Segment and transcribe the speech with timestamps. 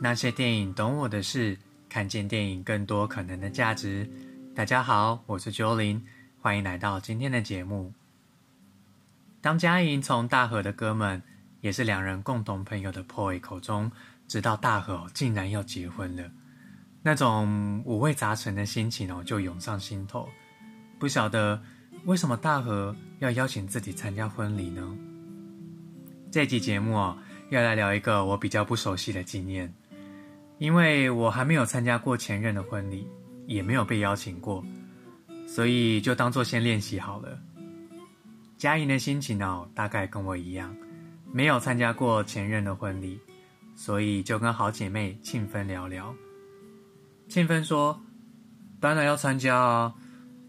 [0.00, 1.56] 那些电影懂我的事，
[1.88, 4.08] 看见电影更多可能的价值。
[4.54, 6.00] 大家好，我是 Jolin，
[6.40, 7.92] 欢迎来到今天的节目。
[9.40, 11.22] 当嘉莹从大河的哥们，
[11.60, 13.90] 也是两人共同朋友的 Poi 口中
[14.26, 16.30] 知道大河竟然要结婚了，
[17.02, 20.28] 那种五味杂陈的心情哦就涌上心头。
[20.98, 21.62] 不晓得
[22.04, 24.96] 为什么大河要邀请自己参加婚礼呢？
[26.30, 27.16] 这集节目哦，
[27.50, 29.72] 要来聊一个我比较不熟悉的经验。
[30.62, 33.04] 因为我还没有参加过前任的婚礼，
[33.48, 34.64] 也没有被邀请过，
[35.44, 37.36] 所以就当做先练习好了。
[38.56, 40.72] 嘉颖的心情哦，大概跟我一样，
[41.32, 43.18] 没有参加过前任的婚礼，
[43.74, 46.14] 所以就跟好姐妹庆芬聊聊。
[47.28, 48.00] 庆芬说
[48.78, 49.92] ：“当然要参加啊，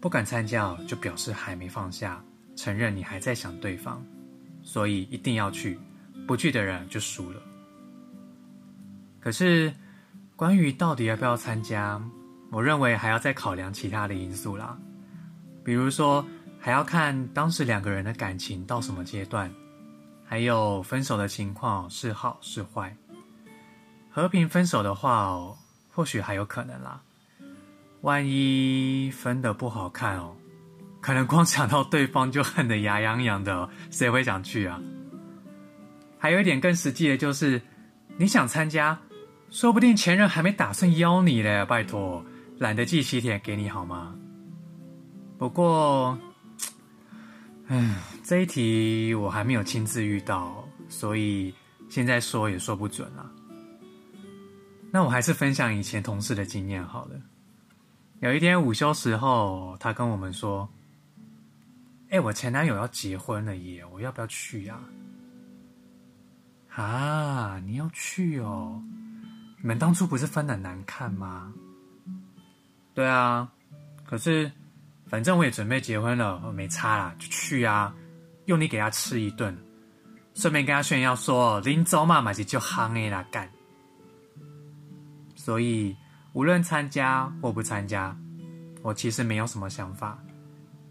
[0.00, 2.24] 不敢参加就表示还没放下，
[2.54, 4.00] 承认你还在想对方，
[4.62, 5.76] 所以一定要去，
[6.24, 7.42] 不去的人就输了。”
[9.18, 9.74] 可是。
[10.36, 12.00] 关于到底要不要参加，
[12.50, 14.76] 我认为还要再考量其他的因素啦，
[15.64, 16.26] 比如说
[16.58, 19.48] 还要看当时两个人的感情到什么阶段，
[20.24, 22.94] 还有分手的情况是好是坏。
[24.10, 25.56] 和平分手的话哦，
[25.92, 27.00] 或许还有可能啦。
[28.00, 30.34] 万一分的不好看哦，
[31.00, 34.80] 可能光想到对方就恨得牙痒痒的，谁会想去啊？
[36.18, 37.62] 还有一点更实际的就是，
[38.16, 38.98] 你想参加。
[39.54, 42.26] 说不定前任还没打算邀你嘞，拜托，
[42.58, 44.12] 懒得寄喜帖给你好吗？
[45.38, 46.18] 不过，
[47.68, 51.54] 嗯，这一题我还没有亲自遇到，所以
[51.88, 53.30] 现在说也说不准了。
[54.90, 57.14] 那我还是分享以前同事的经验好了。
[58.18, 60.68] 有一天午休时候，他跟我们说
[62.10, 64.80] ：“哎，我前男友要结婚了耶，我要不要去呀？”
[66.74, 68.82] 啊，你要去哦？
[69.64, 71.50] 你们当初不是分的难看吗？
[72.92, 73.50] 对啊，
[74.04, 74.52] 可是
[75.06, 77.96] 反正我也准备结婚了，我没差啦，就去啊，
[78.44, 79.56] 用你给他吃一顿，
[80.34, 83.50] 顺便跟他炫耀说，临走嘛嘛是就夯诶啦干。
[85.34, 85.96] 所以
[86.34, 88.14] 无论参加或不参加，
[88.82, 90.22] 我其实没有什么想法。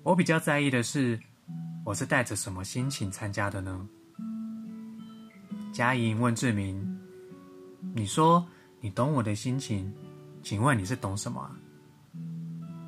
[0.02, 1.20] 我比较在意的是，
[1.86, 3.88] 我是带着什么心情参加的呢？
[5.72, 7.00] 嘉莹问志明
[7.94, 8.44] ：“你说？”
[8.84, 9.90] 你懂我的心情，
[10.44, 11.50] 请问你是懂什么？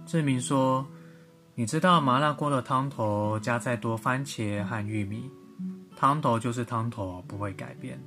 [0.06, 0.86] 志明说
[1.56, 5.32] ：“你知道麻辣锅的汤头加再多番茄和玉米，
[5.96, 7.98] 汤头就是汤头，不会改变。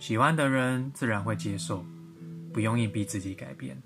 [0.00, 1.84] 喜欢的人自然会接受，
[2.52, 3.80] 不用硬逼自己改变。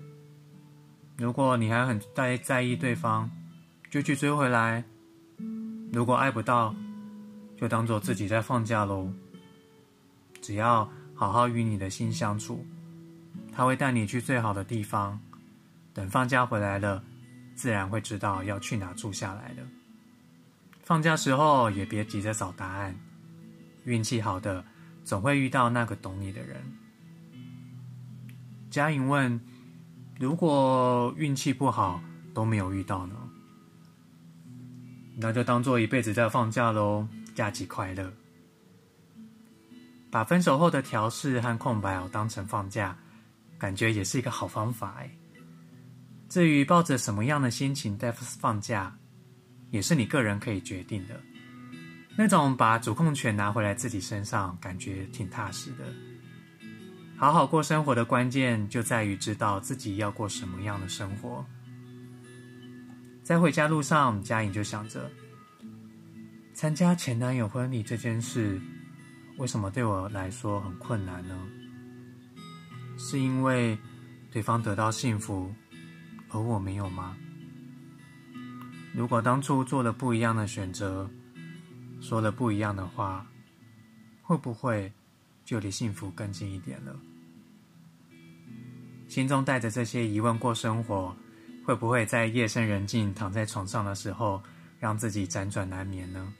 [1.15, 3.29] 如果你还很在在意对方，
[3.91, 4.83] 就去追回来。
[5.93, 6.73] 如果爱不到，
[7.55, 9.13] 就当做自己在放假喽。
[10.41, 12.65] 只要好好与你的心相处。”
[13.57, 15.19] 他会带你去最好的地方，
[15.91, 17.03] 等放假回来了，
[17.55, 19.63] 自然会知道要去哪住下来的。
[20.83, 22.95] 放假时候也别急着找答案，
[23.85, 24.63] 运气好的
[25.03, 26.61] 总会遇到那个懂你的人。
[28.69, 29.41] 嘉颖问
[30.19, 31.99] ：“如果运气不好
[32.35, 33.15] 都没有遇到呢？
[35.15, 38.13] 那就当做一辈子在放假喽，假期快乐。
[40.11, 42.95] 把分手后的调试和空白哦当成放假。”
[43.57, 45.09] 感觉也是一个好方法哎。
[46.29, 48.97] 至于抱着什么样的心情在放假，
[49.71, 51.19] 也是你个人可以决定的。
[52.17, 55.85] 那种把主控权拿回来自己身上，感觉挺踏实的。
[57.15, 61.45] 好好过生活的关键就在于知道自己要过什么样的生活。
[63.23, 65.09] 在回家路上，佳颖就想着，
[66.53, 68.61] 参加前男友婚礼这件事，
[69.37, 71.35] 为什么对我来说很困难呢？
[72.97, 73.77] 是因为
[74.31, 75.53] 对方得到幸福，
[76.29, 77.15] 而我没有吗？
[78.93, 81.09] 如果当初做了不一样的选择，
[82.01, 83.27] 说了不一样的话，
[84.23, 84.91] 会不会
[85.45, 86.99] 就离幸福更近一点了？
[89.07, 91.15] 心中带着这些疑问过生活，
[91.63, 94.41] 会不会在夜深人静躺在床上的时候，
[94.79, 96.33] 让自己辗转难眠呢？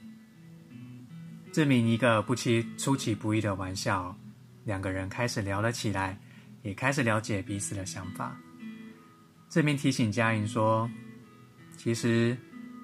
[1.52, 4.14] 志明一个不期出其不意的玩笑，
[4.64, 6.18] 两个人开始聊了起来。
[6.62, 8.36] 也开始了解彼此的想法。
[9.48, 10.90] 这边提醒佳莹说
[11.78, 12.36] ：“其实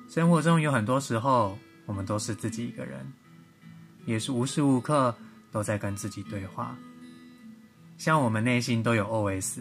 [0.09, 3.07] 生活中有很多时候，我们都是自己一个人，
[4.07, 5.15] 也是无时无刻
[5.53, 6.77] 都在跟自己对话。
[7.99, 9.61] 像我们内心都有 OS，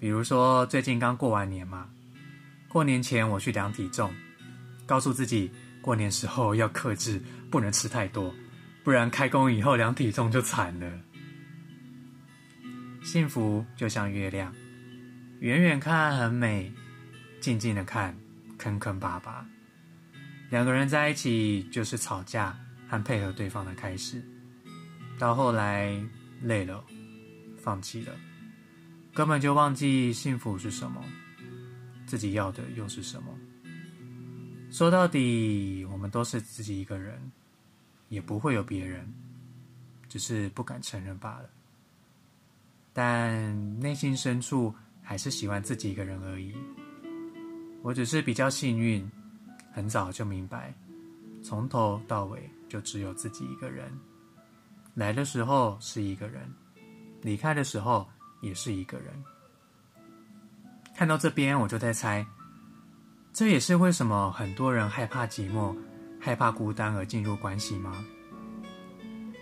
[0.00, 1.88] 比如说最近刚过完年嘛，
[2.68, 4.10] 过年前我去量体重，
[4.86, 5.50] 告诉自己
[5.82, 8.34] 过年时候要克制，不能吃太多，
[8.82, 10.90] 不然开工以后量体重就惨了。”
[13.06, 14.52] 幸福就像月亮，
[15.38, 16.72] 远远看很美，
[17.40, 18.18] 近近的看
[18.58, 19.46] 坑坑巴巴。
[20.50, 22.58] 两个人在一起就是吵架
[22.88, 24.20] 和配合对方的开始，
[25.20, 25.96] 到后来
[26.42, 26.84] 累了，
[27.56, 28.12] 放弃了，
[29.14, 31.00] 根本就忘记幸福是什么，
[32.06, 33.32] 自己要的又是什么。
[34.68, 37.30] 说到底，我们都是自己一个人，
[38.08, 39.14] 也不会有别人，
[40.08, 41.48] 只是不敢承认罢了。
[42.96, 46.54] 但内心深处还是喜欢自己一个人而已。
[47.82, 49.06] 我只是比较幸运，
[49.70, 50.72] 很早就明白，
[51.42, 53.92] 从头到尾就只有自己一个人。
[54.94, 56.50] 来的时候是一个人，
[57.20, 58.08] 离开的时候
[58.40, 59.08] 也是一个人。
[60.94, 62.24] 看到这边，我就在猜，
[63.30, 65.76] 这也是为什么很多人害怕寂寞、
[66.18, 68.02] 害怕孤单而进入关系吗？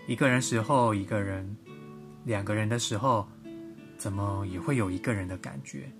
[0.09, 1.55] 一个人时候一个人，
[2.25, 3.25] 两个人的时候。
[3.97, 5.91] 怎么也会有一个人的感觉？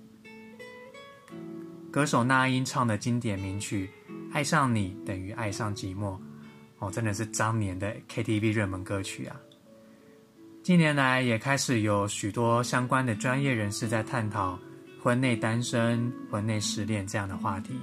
[1.90, 3.88] 歌手那英唱的经典名曲
[4.32, 6.16] 《爱上你等于爱上寂寞》，
[6.78, 9.40] 哦，真的是当年的 KTV 热门歌曲啊！
[10.62, 14.58] 近年来也开始有许多相关的专业人士在探讨
[15.00, 17.74] 婚内单身、婚内失恋这样的话题。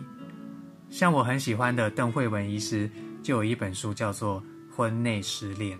[0.91, 2.87] 像我很喜欢的邓慧文医师，
[3.23, 4.39] 就有一本书叫做
[4.75, 5.75] 《婚内失恋》，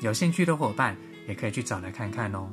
[0.00, 0.96] 有兴趣的伙伴
[1.28, 2.50] 也可以去找来看看哦。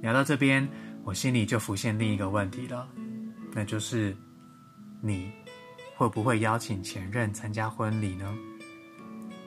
[0.00, 0.66] 聊到这边，
[1.04, 2.88] 我心里就浮现另一个问题了，
[3.52, 4.16] 那就是
[5.02, 5.30] 你
[5.96, 8.32] 会不会邀请前任参加婚礼呢？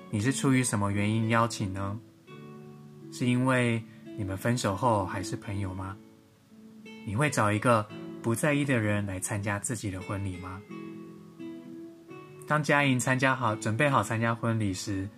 [0.09, 1.97] 你是出于什么原因邀请呢？
[3.13, 3.81] 是因为
[4.17, 5.95] 你们分手后还是朋友吗？
[7.05, 7.87] 你会找一个
[8.21, 10.61] 不在意的人来参加自己的婚礼吗？
[12.45, 15.09] 当佳莹参加好、准备好参加婚礼时，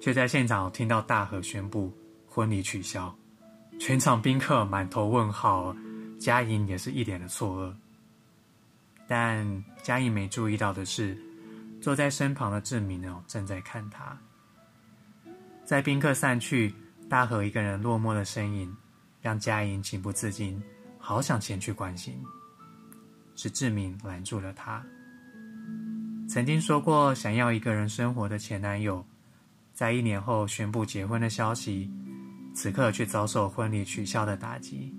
[0.00, 1.92] 却在现场听到大和宣布
[2.24, 3.12] 婚礼取消。
[3.78, 5.74] 全场宾客满头问号，
[6.18, 7.74] 嘉颖也是一脸的错愕。
[9.06, 11.16] 但嘉颖没注意到的是，
[11.80, 14.18] 坐在身旁的志明哦正在看他。
[15.64, 16.74] 在宾客散去，
[17.08, 18.74] 大和一个人落寞的身影，
[19.20, 20.60] 让嘉颖情不自禁，
[20.98, 22.20] 好想前去关心。
[23.36, 24.84] 是志明拦住了他。
[26.28, 29.06] 曾经说过想要一个人生活的前男友，
[29.72, 31.88] 在一年后宣布结婚的消息。
[32.56, 34.90] 此刻却遭受婚礼取消的打击，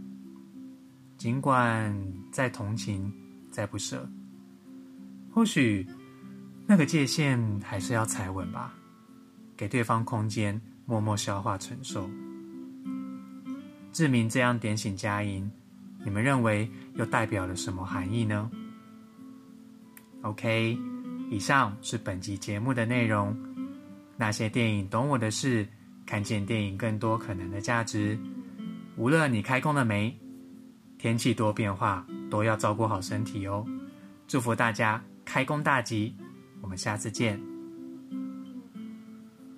[1.18, 1.92] 尽管
[2.31, 3.12] 再同情、
[3.50, 4.07] 再不舍，
[5.33, 5.83] 或许
[6.68, 8.75] 那个界限还是要踩稳吧，
[9.57, 12.07] 给对方空间，默默消化承受。
[13.92, 15.51] 志明这样点醒佳音，
[16.06, 18.51] 你们认为又代表了什么含义呢
[20.21, 20.77] ？OK，
[21.31, 23.36] 以上是本集节目的内容。
[24.15, 25.68] 那些电影懂我的事。
[26.07, 28.18] 看见电影更多可能的价值。
[28.95, 30.18] 无论你开工了没，
[30.98, 33.63] 天气多变化，都要照顾好身体哦。
[34.27, 36.15] 祝福大家开工大吉，
[36.62, 37.56] 我们下次见。